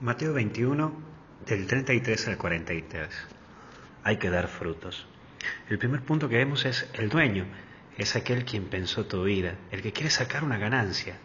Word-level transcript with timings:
Mateo 0.00 0.32
21, 0.32 0.92
del 1.44 1.66
33 1.66 2.28
al 2.28 2.38
43. 2.38 3.08
Hay 4.04 4.16
que 4.18 4.30
dar 4.30 4.46
frutos. 4.46 5.08
El 5.68 5.78
primer 5.78 6.02
punto 6.02 6.28
que 6.28 6.36
vemos 6.36 6.64
es 6.66 6.88
el 6.94 7.08
dueño, 7.08 7.46
es 7.96 8.14
aquel 8.14 8.44
quien 8.44 8.66
pensó 8.66 9.06
tu 9.06 9.24
vida, 9.24 9.56
el 9.72 9.82
que 9.82 9.92
quiere 9.92 10.10
sacar 10.10 10.44
una 10.44 10.56
ganancia. 10.56 11.16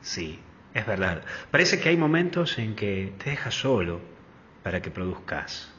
Sí, 0.00 0.40
es 0.74 0.84
verdad. 0.84 1.22
Parece 1.52 1.78
que 1.78 1.90
hay 1.90 1.96
momentos 1.96 2.58
en 2.58 2.74
que 2.74 3.12
te 3.22 3.30
dejas 3.30 3.54
solo 3.54 4.00
para 4.64 4.82
que 4.82 4.90
produzcas. 4.90 5.72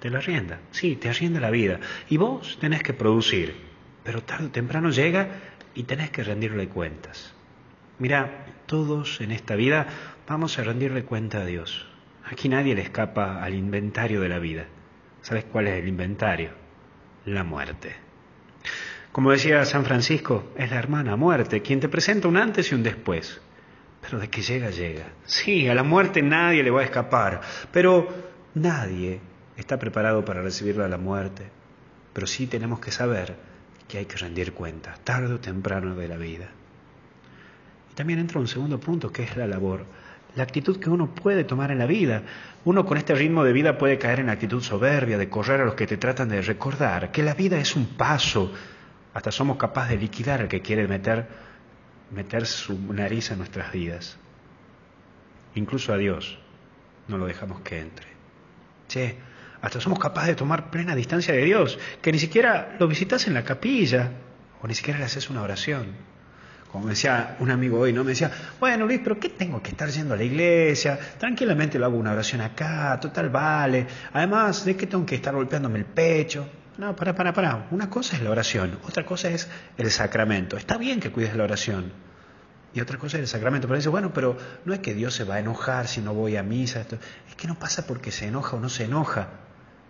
Te 0.00 0.10
lo 0.10 0.18
arrienda, 0.18 0.58
sí, 0.72 0.96
te 0.96 1.08
arrienda 1.08 1.38
la 1.38 1.50
vida. 1.50 1.78
Y 2.08 2.16
vos 2.16 2.58
tenés 2.60 2.82
que 2.82 2.94
producir, 2.94 3.54
pero 4.02 4.24
tarde 4.24 4.46
o 4.46 4.50
temprano 4.50 4.90
llega 4.90 5.28
y 5.76 5.84
tenés 5.84 6.10
que 6.10 6.24
rendirle 6.24 6.66
cuentas. 6.66 7.32
Mira, 8.00 8.46
todos 8.64 9.20
en 9.20 9.30
esta 9.30 9.56
vida 9.56 9.86
vamos 10.26 10.58
a 10.58 10.64
rendirle 10.64 11.04
cuenta 11.04 11.42
a 11.42 11.44
Dios. 11.44 11.86
Aquí 12.24 12.48
nadie 12.48 12.74
le 12.74 12.80
escapa 12.80 13.44
al 13.44 13.52
inventario 13.52 14.22
de 14.22 14.28
la 14.30 14.38
vida. 14.38 14.64
¿Sabes 15.20 15.44
cuál 15.44 15.66
es 15.66 15.78
el 15.78 15.86
inventario? 15.86 16.52
La 17.26 17.44
muerte. 17.44 17.94
Como 19.12 19.32
decía 19.32 19.66
San 19.66 19.84
Francisco, 19.84 20.50
es 20.56 20.70
la 20.70 20.78
hermana 20.78 21.14
muerte 21.16 21.60
quien 21.60 21.78
te 21.78 21.90
presenta 21.90 22.26
un 22.26 22.38
antes 22.38 22.72
y 22.72 22.74
un 22.74 22.82
después. 22.82 23.42
Pero 24.00 24.18
de 24.18 24.30
que 24.30 24.40
llega, 24.40 24.70
llega. 24.70 25.04
Sí, 25.26 25.68
a 25.68 25.74
la 25.74 25.82
muerte 25.82 26.22
nadie 26.22 26.62
le 26.62 26.70
va 26.70 26.80
a 26.80 26.84
escapar, 26.84 27.42
pero 27.70 28.08
nadie 28.54 29.20
está 29.58 29.78
preparado 29.78 30.24
para 30.24 30.40
recibirla 30.40 30.86
a 30.86 30.88
la 30.88 30.96
muerte. 30.96 31.50
Pero 32.14 32.26
sí 32.26 32.46
tenemos 32.46 32.80
que 32.80 32.92
saber 32.92 33.36
que 33.88 33.98
hay 33.98 34.06
que 34.06 34.16
rendir 34.16 34.54
cuentas, 34.54 35.04
tarde 35.04 35.34
o 35.34 35.38
temprano 35.40 35.94
de 35.96 36.08
la 36.08 36.16
vida. 36.16 36.48
Y 37.90 37.94
también 37.94 38.18
entra 38.18 38.40
un 38.40 38.48
segundo 38.48 38.78
punto 38.78 39.12
que 39.12 39.24
es 39.24 39.36
la 39.36 39.46
labor, 39.46 39.84
la 40.36 40.42
actitud 40.42 40.78
que 40.78 40.90
uno 40.90 41.14
puede 41.14 41.44
tomar 41.44 41.70
en 41.70 41.78
la 41.78 41.86
vida. 41.86 42.22
Uno 42.64 42.84
con 42.84 42.98
este 42.98 43.14
ritmo 43.14 43.44
de 43.44 43.52
vida 43.52 43.78
puede 43.78 43.98
caer 43.98 44.20
en 44.20 44.26
la 44.26 44.32
actitud 44.32 44.62
soberbia, 44.62 45.18
de 45.18 45.28
correr 45.28 45.60
a 45.60 45.64
los 45.64 45.74
que 45.74 45.86
te 45.86 45.96
tratan 45.96 46.28
de 46.28 46.42
recordar, 46.42 47.10
que 47.10 47.22
la 47.22 47.34
vida 47.34 47.58
es 47.58 47.74
un 47.74 47.86
paso. 47.96 48.52
Hasta 49.12 49.32
somos 49.32 49.56
capaces 49.56 49.90
de 49.90 49.98
liquidar 49.98 50.40
al 50.40 50.48
que 50.48 50.62
quiere 50.62 50.86
meter, 50.86 51.26
meter 52.12 52.46
su 52.46 52.78
nariz 52.92 53.30
en 53.30 53.38
nuestras 53.38 53.72
vidas. 53.72 54.16
Incluso 55.54 55.92
a 55.92 55.96
Dios 55.96 56.38
no 57.08 57.18
lo 57.18 57.26
dejamos 57.26 57.60
que 57.62 57.80
entre. 57.80 58.06
Che, 58.88 59.16
hasta 59.62 59.80
somos 59.80 59.98
capaces 59.98 60.28
de 60.28 60.34
tomar 60.36 60.70
plena 60.70 60.94
distancia 60.94 61.34
de 61.34 61.44
Dios, 61.44 61.78
que 62.00 62.12
ni 62.12 62.18
siquiera 62.18 62.76
lo 62.78 62.86
visitas 62.86 63.26
en 63.26 63.34
la 63.34 63.44
capilla 63.44 64.12
o 64.62 64.68
ni 64.68 64.74
siquiera 64.74 64.98
le 64.98 65.06
haces 65.06 65.28
una 65.28 65.42
oración. 65.42 65.86
Como 66.70 66.86
decía 66.86 67.36
un 67.40 67.50
amigo 67.50 67.80
hoy, 67.80 67.92
¿no? 67.92 68.04
Me 68.04 68.10
decía, 68.10 68.30
bueno 68.60 68.86
Luis, 68.86 69.00
pero 69.02 69.18
¿qué 69.18 69.30
tengo 69.30 69.60
que 69.60 69.70
estar 69.70 69.88
yendo 69.88 70.14
a 70.14 70.16
la 70.16 70.22
iglesia? 70.22 70.98
Tranquilamente 71.18 71.78
lo 71.78 71.86
hago 71.86 71.96
una 71.96 72.12
oración 72.12 72.40
acá, 72.42 72.98
total 73.00 73.28
vale. 73.28 73.86
Además, 74.12 74.64
¿de 74.64 74.76
qué 74.76 74.86
tengo 74.86 75.04
que 75.04 75.16
estar 75.16 75.34
golpeándome 75.34 75.80
el 75.80 75.86
pecho? 75.86 76.48
No, 76.78 76.94
para, 76.94 77.14
para, 77.14 77.32
para. 77.32 77.66
Una 77.72 77.90
cosa 77.90 78.16
es 78.16 78.22
la 78.22 78.30
oración, 78.30 78.78
otra 78.84 79.04
cosa 79.04 79.28
es 79.30 79.48
el 79.76 79.90
sacramento. 79.90 80.56
Está 80.56 80.78
bien 80.78 81.00
que 81.00 81.10
cuides 81.10 81.34
la 81.34 81.44
oración. 81.44 81.92
Y 82.72 82.80
otra 82.80 82.98
cosa 82.98 83.16
es 83.16 83.22
el 83.22 83.28
sacramento. 83.28 83.66
Pero 83.66 83.78
dice, 83.78 83.88
bueno, 83.88 84.12
pero 84.14 84.36
no 84.64 84.72
es 84.72 84.78
que 84.78 84.94
Dios 84.94 85.12
se 85.12 85.24
va 85.24 85.34
a 85.34 85.40
enojar 85.40 85.88
si 85.88 86.00
no 86.00 86.14
voy 86.14 86.36
a 86.36 86.42
misa. 86.42 86.80
Esto. 86.80 86.96
Es 87.28 87.34
que 87.34 87.48
no 87.48 87.58
pasa 87.58 87.86
porque 87.86 88.12
se 88.12 88.28
enoja 88.28 88.56
o 88.56 88.60
no 88.60 88.68
se 88.68 88.84
enoja. 88.84 89.28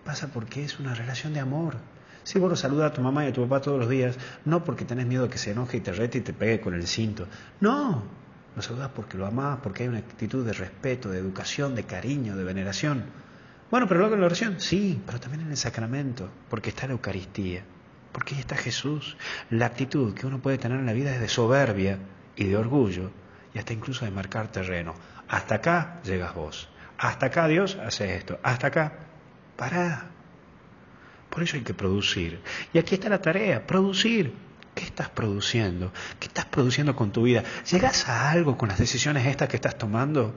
Pasa 0.04 0.28
porque 0.28 0.64
es 0.64 0.80
una 0.80 0.94
relación 0.94 1.34
de 1.34 1.40
amor. 1.40 1.76
Si 2.22 2.38
vos 2.38 2.50
lo 2.50 2.56
saludas 2.56 2.92
a 2.92 2.94
tu 2.94 3.00
mamá 3.00 3.24
y 3.24 3.28
a 3.28 3.32
tu 3.32 3.42
papá 3.42 3.60
todos 3.60 3.78
los 3.78 3.88
días, 3.88 4.16
no 4.44 4.62
porque 4.64 4.84
tenés 4.84 5.06
miedo 5.06 5.28
que 5.28 5.38
se 5.38 5.52
enoje 5.52 5.78
y 5.78 5.80
te 5.80 5.92
rete 5.92 6.18
y 6.18 6.20
te 6.20 6.32
pegue 6.32 6.60
con 6.60 6.74
el 6.74 6.86
cinto. 6.86 7.26
No, 7.60 8.02
lo 8.54 8.62
saludas 8.62 8.90
porque 8.94 9.16
lo 9.16 9.26
amás, 9.26 9.58
porque 9.62 9.84
hay 9.84 9.88
una 9.88 9.98
actitud 9.98 10.44
de 10.44 10.52
respeto, 10.52 11.10
de 11.10 11.18
educación, 11.18 11.74
de 11.74 11.84
cariño, 11.84 12.36
de 12.36 12.44
veneración. 12.44 13.04
Bueno, 13.70 13.86
pero 13.86 14.00
luego 14.00 14.14
en 14.14 14.20
la 14.20 14.26
oración, 14.26 14.56
sí, 14.58 15.00
pero 15.06 15.20
también 15.20 15.44
en 15.44 15.50
el 15.50 15.56
sacramento, 15.56 16.28
porque 16.48 16.70
está 16.70 16.86
la 16.86 16.92
Eucaristía, 16.92 17.62
porque 18.12 18.34
ahí 18.34 18.40
está 18.40 18.56
Jesús. 18.56 19.16
La 19.48 19.66
actitud 19.66 20.12
que 20.14 20.26
uno 20.26 20.40
puede 20.40 20.58
tener 20.58 20.78
en 20.78 20.86
la 20.86 20.92
vida 20.92 21.14
es 21.14 21.20
de 21.20 21.28
soberbia 21.28 21.98
y 22.34 22.44
de 22.44 22.56
orgullo, 22.56 23.12
y 23.54 23.58
hasta 23.58 23.72
incluso 23.72 24.04
de 24.04 24.10
marcar 24.10 24.48
terreno. 24.48 24.94
Hasta 25.28 25.56
acá 25.56 26.00
llegas 26.02 26.34
vos. 26.34 26.68
Hasta 26.98 27.26
acá 27.26 27.46
Dios 27.46 27.76
hace 27.76 28.16
esto. 28.16 28.40
Hasta 28.42 28.66
acá, 28.66 28.92
pará. 29.56 30.10
Por 31.30 31.44
eso 31.44 31.56
hay 31.56 31.62
que 31.62 31.74
producir. 31.74 32.40
Y 32.72 32.78
aquí 32.78 32.96
está 32.96 33.08
la 33.08 33.22
tarea, 33.22 33.66
producir. 33.66 34.34
¿Qué 34.74 34.84
estás 34.84 35.08
produciendo? 35.08 35.92
¿Qué 36.18 36.26
estás 36.26 36.44
produciendo 36.44 36.94
con 36.94 37.12
tu 37.12 37.22
vida? 37.22 37.42
¿Llegas 37.70 38.08
a 38.08 38.30
algo 38.30 38.56
con 38.56 38.68
las 38.68 38.78
decisiones 38.78 39.26
estas 39.26 39.48
que 39.48 39.56
estás 39.56 39.76
tomando? 39.78 40.34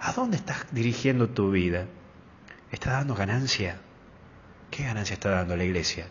¿A 0.00 0.12
dónde 0.12 0.36
estás 0.36 0.66
dirigiendo 0.72 1.28
tu 1.28 1.50
vida? 1.50 1.86
¿Está 2.70 2.92
dando 2.92 3.14
ganancia? 3.14 3.80
¿Qué 4.70 4.84
ganancia 4.84 5.14
está 5.14 5.30
dando 5.30 5.56
la 5.56 5.64
iglesia 5.64 6.06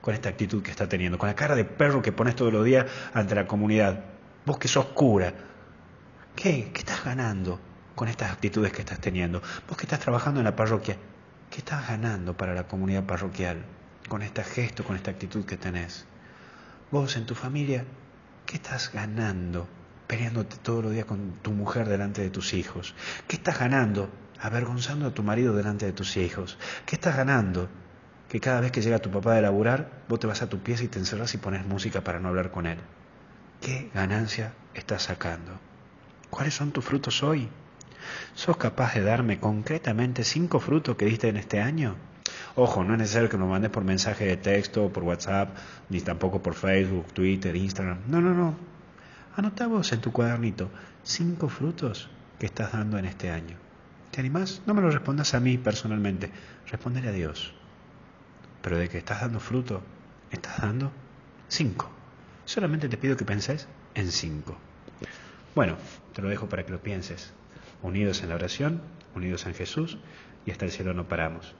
con 0.00 0.14
esta 0.14 0.28
actitud 0.28 0.62
que 0.62 0.70
está 0.70 0.88
teniendo? 0.88 1.18
Con 1.18 1.28
la 1.28 1.34
cara 1.34 1.54
de 1.54 1.64
perro 1.64 2.02
que 2.02 2.12
pones 2.12 2.36
todos 2.36 2.52
los 2.52 2.64
días 2.64 2.86
ante 3.12 3.34
la 3.34 3.46
comunidad. 3.46 4.04
Vos 4.46 4.58
que 4.58 4.68
sos 4.68 4.86
cura. 4.86 5.32
¿Qué? 6.36 6.70
¿Qué 6.72 6.78
estás 6.78 7.04
ganando 7.04 7.58
con 7.94 8.08
estas 8.08 8.30
actitudes 8.32 8.72
que 8.72 8.80
estás 8.80 9.00
teniendo? 9.00 9.42
Vos 9.68 9.76
que 9.76 9.84
estás 9.84 10.00
trabajando 10.00 10.40
en 10.40 10.44
la 10.44 10.54
parroquia. 10.54 10.96
¿Qué 11.54 11.60
estás 11.60 11.86
ganando 11.86 12.36
para 12.36 12.52
la 12.52 12.66
comunidad 12.66 13.04
parroquial 13.04 13.64
con 14.08 14.22
este 14.22 14.42
gesto, 14.42 14.82
con 14.82 14.96
esta 14.96 15.12
actitud 15.12 15.44
que 15.44 15.56
tenés? 15.56 16.04
Vos 16.90 17.16
en 17.16 17.26
tu 17.26 17.36
familia, 17.36 17.84
¿qué 18.44 18.56
estás 18.56 18.90
ganando 18.92 19.68
peleándote 20.08 20.56
todos 20.56 20.82
los 20.82 20.92
días 20.92 21.04
con 21.04 21.34
tu 21.42 21.52
mujer 21.52 21.88
delante 21.88 22.22
de 22.22 22.30
tus 22.30 22.54
hijos? 22.54 22.96
¿Qué 23.28 23.36
estás 23.36 23.60
ganando 23.60 24.10
avergonzando 24.40 25.06
a 25.06 25.14
tu 25.14 25.22
marido 25.22 25.54
delante 25.54 25.86
de 25.86 25.92
tus 25.92 26.16
hijos? 26.16 26.58
¿Qué 26.86 26.96
estás 26.96 27.16
ganando 27.16 27.68
que 28.28 28.40
cada 28.40 28.60
vez 28.60 28.72
que 28.72 28.82
llega 28.82 28.98
tu 28.98 29.12
papá 29.12 29.34
de 29.34 29.42
laburar, 29.42 30.02
vos 30.08 30.18
te 30.18 30.26
vas 30.26 30.42
a 30.42 30.48
tu 30.48 30.58
pieza 30.58 30.82
y 30.82 30.88
te 30.88 30.98
encerras 30.98 31.34
y 31.34 31.38
pones 31.38 31.64
música 31.64 32.02
para 32.02 32.18
no 32.18 32.30
hablar 32.30 32.50
con 32.50 32.66
él? 32.66 32.78
¿Qué 33.60 33.92
ganancia 33.94 34.54
estás 34.74 35.04
sacando? 35.04 35.52
¿Cuáles 36.30 36.54
son 36.54 36.72
tus 36.72 36.84
frutos 36.84 37.22
hoy? 37.22 37.48
¿Sos 38.34 38.56
capaz 38.56 38.94
de 38.94 39.02
darme 39.02 39.38
concretamente 39.38 40.24
cinco 40.24 40.60
frutos 40.60 40.96
que 40.96 41.06
diste 41.06 41.28
en 41.28 41.36
este 41.36 41.60
año? 41.60 41.96
Ojo, 42.56 42.84
no 42.84 42.94
es 42.94 43.00
necesario 43.00 43.28
que 43.28 43.36
me 43.36 43.46
mandes 43.46 43.70
por 43.70 43.84
mensaje 43.84 44.26
de 44.26 44.36
texto, 44.36 44.92
por 44.92 45.02
WhatsApp, 45.02 45.56
ni 45.88 46.00
tampoco 46.00 46.42
por 46.42 46.54
Facebook, 46.54 47.12
Twitter, 47.12 47.54
Instagram. 47.54 47.98
No, 48.06 48.20
no, 48.20 48.32
no. 48.32 48.56
Anota 49.36 49.66
vos 49.66 49.92
en 49.92 50.00
tu 50.00 50.12
cuadernito 50.12 50.70
cinco 51.02 51.48
frutos 51.48 52.08
que 52.38 52.46
estás 52.46 52.72
dando 52.72 52.98
en 52.98 53.06
este 53.06 53.30
año. 53.30 53.56
¿Te 54.10 54.20
animás? 54.20 54.62
No 54.66 54.74
me 54.74 54.80
lo 54.80 54.90
respondas 54.90 55.34
a 55.34 55.40
mí 55.40 55.58
personalmente, 55.58 56.30
respondele 56.70 57.08
a 57.08 57.12
Dios. 57.12 57.52
Pero 58.62 58.78
de 58.78 58.88
que 58.88 58.98
estás 58.98 59.20
dando 59.20 59.40
fruto, 59.40 59.82
estás 60.30 60.58
dando 60.58 60.92
cinco. 61.48 61.90
Solamente 62.44 62.88
te 62.88 62.96
pido 62.96 63.16
que 63.16 63.24
penses 63.24 63.66
en 63.94 64.12
cinco. 64.12 64.56
Bueno, 65.54 65.76
te 66.12 66.22
lo 66.22 66.28
dejo 66.28 66.48
para 66.48 66.64
que 66.64 66.72
lo 66.72 66.80
pienses 66.80 67.32
unidos 67.84 68.22
en 68.22 68.30
la 68.30 68.34
oración, 68.34 68.80
unidos 69.14 69.46
en 69.46 69.54
Jesús, 69.54 69.98
y 70.44 70.50
hasta 70.50 70.64
el 70.64 70.72
cielo 70.72 70.94
no 70.94 71.06
paramos. 71.06 71.54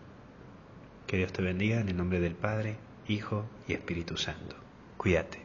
Que 1.07 1.19
Dios 1.19 1.33
te 1.33 1.43
bendiga 1.43 1.81
en 1.81 1.89
el 1.89 1.97
nombre 1.97 2.19
del 2.19 2.35
Padre, 2.35 2.77
Hijo 3.07 3.45
y 3.69 3.75
Espíritu 3.75 4.17
Santo. 4.17 4.57
Cuídate. 4.97 5.44